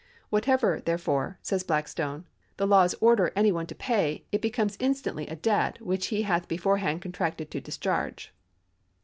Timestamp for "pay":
3.75-4.25